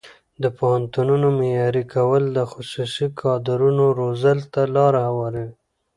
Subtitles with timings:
[0.43, 5.51] د پوهنتونونو معیاري کول د متخصصو کادرونو روزلو ته لاره هواروي.